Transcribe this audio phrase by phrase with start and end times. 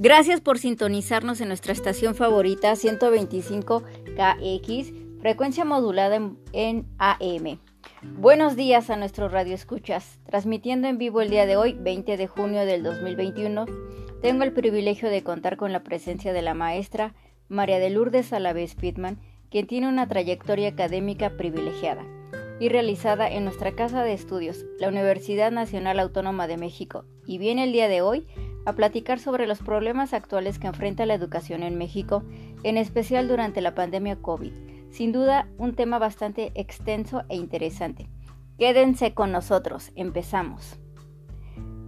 [0.00, 6.20] Gracias por sintonizarnos en nuestra estación favorita 125 KX, frecuencia modulada
[6.52, 7.58] en, AM.
[8.02, 10.20] Buenos días a nuestros radioescuchas.
[10.24, 13.66] Transmitiendo en vivo el día de hoy, 20 de junio del 2021,
[14.22, 17.16] tengo el privilegio de contar con la presencia de la maestra
[17.48, 19.18] María de Lourdes Alavés Pitman,
[19.50, 22.06] quien tiene una trayectoria académica privilegiada
[22.60, 27.64] y realizada en nuestra casa de estudios, la Universidad Nacional Autónoma de México, y viene
[27.64, 28.28] el día de hoy
[28.68, 32.22] a platicar sobre los problemas actuales que enfrenta la educación en México,
[32.64, 34.52] en especial durante la pandemia COVID.
[34.90, 38.10] Sin duda, un tema bastante extenso e interesante.
[38.58, 40.78] Quédense con nosotros, empezamos.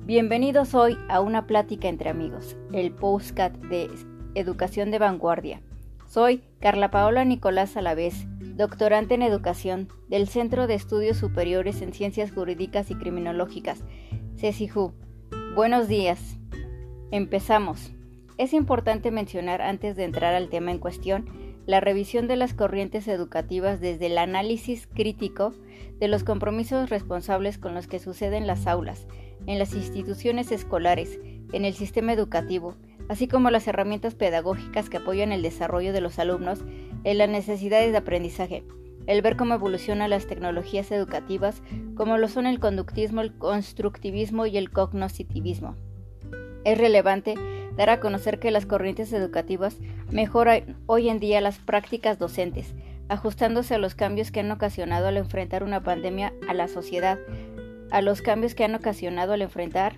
[0.06, 3.90] Bienvenidos hoy a una plática entre amigos, el postcat de
[4.34, 5.60] Educación de Vanguardia.
[6.06, 8.24] Soy Carla Paola Nicolás Alavés,
[8.56, 13.84] doctorante en educación del Centro de Estudios Superiores en Ciencias Jurídicas y Criminológicas,
[14.38, 14.94] CECIJU.
[15.54, 16.39] Buenos días.
[17.12, 17.90] Empezamos.
[18.38, 21.26] Es importante mencionar antes de entrar al tema en cuestión
[21.66, 25.52] la revisión de las corrientes educativas desde el análisis crítico
[25.98, 29.08] de los compromisos responsables con los que suceden las aulas,
[29.46, 31.18] en las instituciones escolares,
[31.52, 32.76] en el sistema educativo,
[33.08, 36.60] así como las herramientas pedagógicas que apoyan el desarrollo de los alumnos
[37.02, 38.62] en las necesidades de aprendizaje,
[39.08, 41.60] el ver cómo evolucionan las tecnologías educativas,
[41.96, 45.74] como lo son el conductismo, el constructivismo y el cognoscitivismo.
[46.64, 47.34] Es relevante
[47.76, 49.78] dar a conocer que las corrientes educativas
[50.10, 52.74] mejoran hoy en día las prácticas docentes,
[53.08, 57.18] ajustándose a los cambios que han ocasionado al enfrentar una pandemia a la sociedad,
[57.90, 59.96] a los cambios que han ocasionado al enfrentar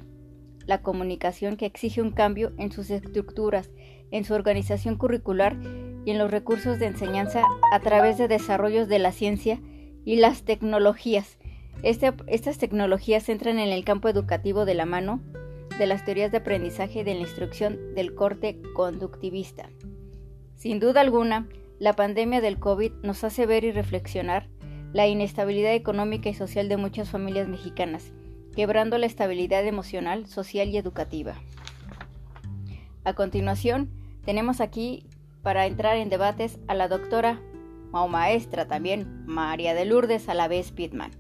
[0.67, 3.71] la comunicación que exige un cambio en sus estructuras,
[4.11, 5.57] en su organización curricular
[6.05, 9.61] y en los recursos de enseñanza a través de desarrollos de la ciencia
[10.05, 11.39] y las tecnologías.
[11.83, 15.21] Este, estas tecnologías entran en el campo educativo de la mano
[15.79, 19.69] de las teorías de aprendizaje y de la instrucción del corte conductivista.
[20.55, 24.49] Sin duda alguna, la pandemia del COVID nos hace ver y reflexionar
[24.93, 28.13] la inestabilidad económica y social de muchas familias mexicanas,
[28.55, 31.35] quebrando la estabilidad emocional, social y educativa.
[33.05, 33.91] A continuación,
[34.25, 35.07] tenemos aquí
[35.43, 37.41] para entrar en debates a la doctora
[37.91, 41.11] o maestra también, María de Lourdes Alavés Pitman.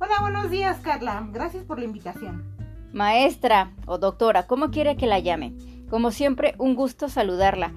[0.00, 1.26] Hola, buenos días, Carla.
[1.32, 2.57] Gracias por la invitación.
[2.92, 5.54] Maestra o doctora, ¿cómo quiere que la llame?
[5.90, 7.72] Como siempre, un gusto saludarla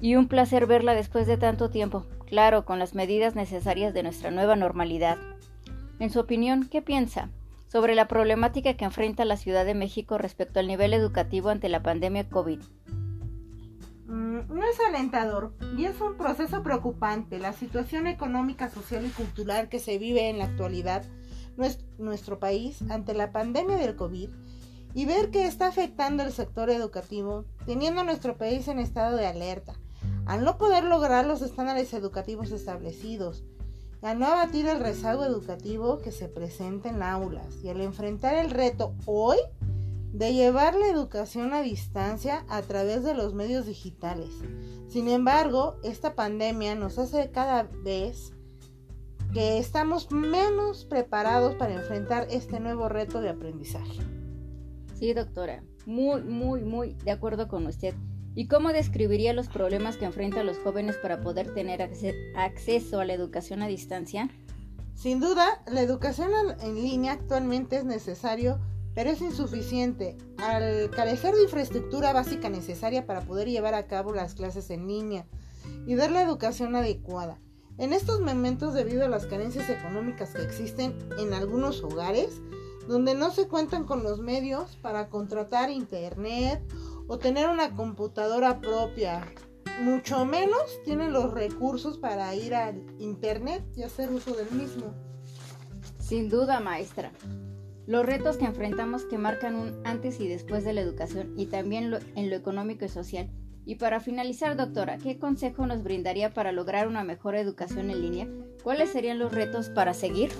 [0.00, 4.30] y un placer verla después de tanto tiempo, claro, con las medidas necesarias de nuestra
[4.30, 5.18] nueva normalidad.
[5.98, 7.28] En su opinión, ¿qué piensa
[7.66, 11.82] sobre la problemática que enfrenta la Ciudad de México respecto al nivel educativo ante la
[11.82, 12.60] pandemia COVID?
[14.06, 17.38] Mm, no es alentador y es un proceso preocupante.
[17.38, 21.04] La situación económica, social y cultural que se vive en la actualidad
[21.98, 24.30] nuestro país ante la pandemia del COVID
[24.94, 29.74] y ver que está afectando el sector educativo, teniendo nuestro país en estado de alerta,
[30.26, 33.44] al no poder lograr los estándares educativos establecidos,
[34.02, 38.50] al no abatir el rezago educativo que se presenta en aulas y al enfrentar el
[38.50, 39.36] reto hoy
[40.12, 44.30] de llevar la educación a distancia a través de los medios digitales.
[44.88, 48.32] Sin embargo, esta pandemia nos hace cada vez
[49.32, 54.00] que estamos menos preparados para enfrentar este nuevo reto de aprendizaje.
[54.98, 57.94] Sí, doctora, muy, muy, muy de acuerdo con usted.
[58.34, 61.82] ¿Y cómo describiría los problemas que enfrentan los jóvenes para poder tener
[62.36, 64.28] acceso a la educación a distancia?
[64.94, 66.30] Sin duda, la educación
[66.60, 68.60] en línea actualmente es necesario,
[68.94, 74.34] pero es insuficiente al carecer de infraestructura básica necesaria para poder llevar a cabo las
[74.34, 75.26] clases en línea
[75.86, 77.38] y dar la educación adecuada.
[77.80, 82.42] En estos momentos, debido a las carencias económicas que existen en algunos hogares,
[82.86, 86.62] donde no se cuentan con los medios para contratar internet
[87.08, 89.26] o tener una computadora propia,
[89.80, 94.92] mucho menos tienen los recursos para ir al internet y hacer uso del mismo.
[95.98, 97.12] Sin duda, maestra.
[97.86, 101.94] Los retos que enfrentamos que marcan un antes y después de la educación y también
[102.14, 103.30] en lo económico y social
[103.66, 108.28] y para finalizar, doctora, ¿qué consejo nos brindaría para lograr una mejor educación en línea?
[108.62, 110.30] ¿Cuáles serían los retos para seguir?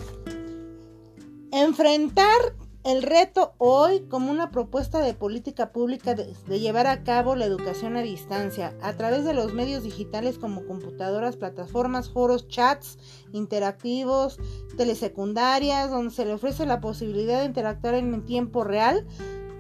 [1.53, 7.45] Enfrentar el reto hoy como una propuesta de política pública de, llevar a cabo la
[7.45, 12.99] educación a distancia a través de los medios digitales como computadoras, plataformas, foros, chats
[13.33, 14.39] interactivos,
[14.79, 19.07] telesecundarias, donde se le ofrece la posibilidad de interactuar en tiempo real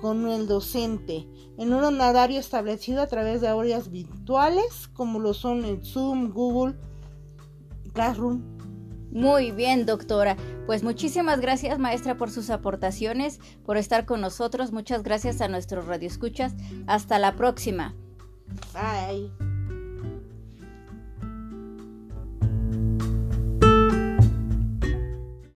[0.01, 1.27] con el docente
[1.59, 6.77] en un horario establecido a través de aulas virtuales como lo son el Zoom, Google,
[7.93, 8.43] Classroom.
[9.13, 10.37] Muy bien, doctora.
[10.67, 14.73] Pues muchísimas gracias maestra por sus aportaciones, por estar con nosotros.
[14.73, 16.55] Muchas gracias a nuestros radioescuchas.
[16.87, 17.95] Hasta la próxima.
[18.73, 19.50] Bye.